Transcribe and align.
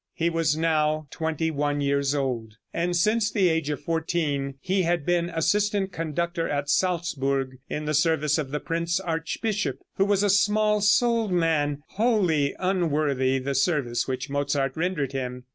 He 0.15 0.31
was 0.31 0.57
now 0.57 1.05
twenty 1.11 1.51
one 1.51 1.79
years 1.79 2.15
old, 2.15 2.55
and 2.73 2.95
since 2.95 3.29
the 3.29 3.47
age 3.49 3.69
of 3.69 3.83
fourteen 3.83 4.55
he 4.59 4.81
had 4.81 5.05
been 5.05 5.29
assistant 5.29 5.91
conductor 5.91 6.49
at 6.49 6.71
Salzburg 6.71 7.59
in 7.69 7.85
the 7.85 7.93
service 7.93 8.39
of 8.39 8.49
the 8.49 8.59
prince 8.59 8.99
archbishop, 8.99 9.77
who 9.97 10.05
was 10.05 10.23
a 10.23 10.29
small 10.31 10.81
souled 10.81 11.31
man, 11.31 11.83
wholly 11.89 12.55
unworthy 12.57 13.37
the 13.37 13.53
service 13.53 14.07
which 14.07 14.27
Mozart 14.27 14.75
rendered 14.75 15.11
him. 15.11 15.43